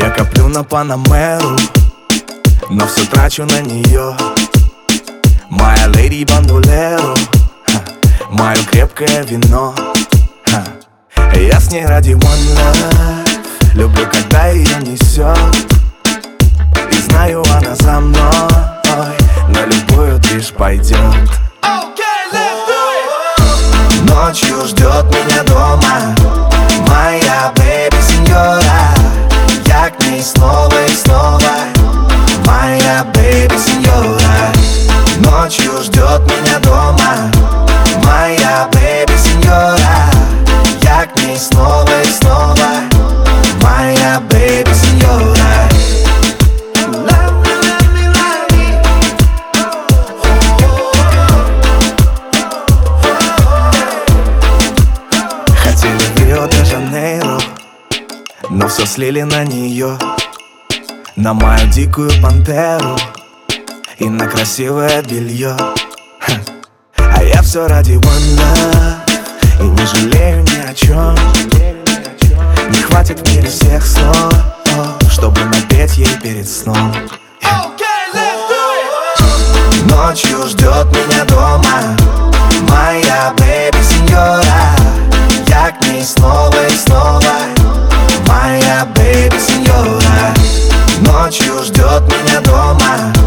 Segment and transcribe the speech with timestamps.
[0.00, 1.58] Я коплю на Панамеру
[2.70, 4.16] Но все трачу на нее
[5.50, 7.14] Моя леди бандулеру
[8.30, 9.74] Мое крепкое вино.
[11.34, 13.28] Я с ней ради one love
[13.74, 15.36] Люблю, когда ее несет
[16.90, 20.96] И знаю, она за мной На любую лишь пойдет
[24.08, 26.49] Ночью ждет меня дома
[35.50, 37.28] Ночью ждет меня дома.
[38.04, 39.76] Моя бэби сеньора
[40.80, 42.54] Я к ней снова и снова.
[43.60, 45.34] Моя бэби сеньора.
[55.64, 57.40] Хотели в Рио-де-Жанейро
[58.50, 59.98] Но все слили на нее
[61.16, 62.96] На мою дикую пантеру
[64.00, 65.54] И на красивое белье.
[66.96, 68.96] А я все ради one love
[69.60, 71.14] И не жалею ни о чем
[72.70, 74.32] Не хватит в мире всех слов
[75.10, 76.94] Чтобы напеть ей перед сном.
[79.84, 81.94] Ночью ждет меня дома
[82.70, 84.78] Моя бэби сеньора.
[85.46, 87.20] Я к ней снова и снова
[88.26, 90.34] Моя бэби сеньора.
[91.00, 93.19] Ночью ждет меня дома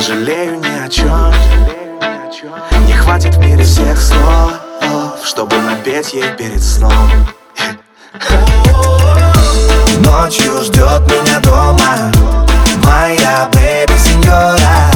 [0.00, 1.34] жалею ни о чем
[2.86, 4.52] Не хватит в мире всех слов
[5.24, 6.92] Чтобы напеть ей перед сном.
[10.00, 12.10] Ночью ждет меня дома
[12.84, 14.90] Моя бэби сеньора.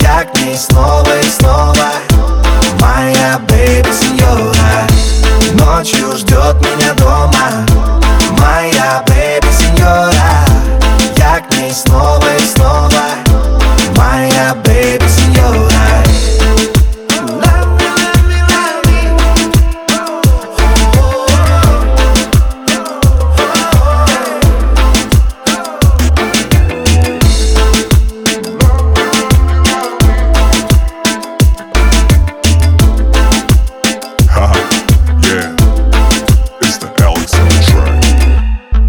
[0.00, 1.90] Я к ней снова и снова
[2.80, 4.86] Моя бэби сеньора.
[5.54, 6.94] Ночью ждет меня